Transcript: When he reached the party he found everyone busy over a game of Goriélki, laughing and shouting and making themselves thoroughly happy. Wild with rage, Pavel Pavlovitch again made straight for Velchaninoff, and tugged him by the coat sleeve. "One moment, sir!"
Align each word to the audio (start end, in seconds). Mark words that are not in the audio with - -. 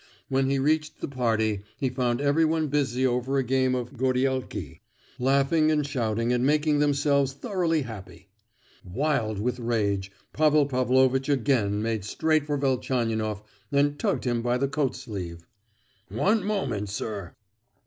When 0.29 0.49
he 0.49 0.57
reached 0.57 0.99
the 0.99 1.07
party 1.07 1.61
he 1.77 1.91
found 1.91 2.21
everyone 2.21 2.69
busy 2.69 3.05
over 3.05 3.37
a 3.37 3.43
game 3.43 3.75
of 3.75 3.91
Goriélki, 3.93 4.79
laughing 5.19 5.69
and 5.69 5.85
shouting 5.85 6.33
and 6.33 6.43
making 6.43 6.79
themselves 6.79 7.33
thoroughly 7.33 7.83
happy. 7.83 8.27
Wild 8.83 9.37
with 9.37 9.59
rage, 9.59 10.11
Pavel 10.33 10.65
Pavlovitch 10.65 11.29
again 11.29 11.83
made 11.83 12.03
straight 12.03 12.47
for 12.47 12.57
Velchaninoff, 12.57 13.43
and 13.71 13.99
tugged 13.99 14.23
him 14.23 14.41
by 14.41 14.57
the 14.57 14.67
coat 14.67 14.95
sleeve. 14.95 15.45
"One 16.09 16.43
moment, 16.43 16.89
sir!" 16.89 17.35